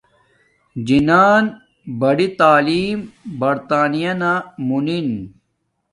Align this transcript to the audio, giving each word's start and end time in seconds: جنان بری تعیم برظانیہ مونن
جنان 0.87 1.43
بری 1.99 2.27
تعیم 2.39 2.99
برظانیہ 3.39 4.13
مونن 4.67 5.09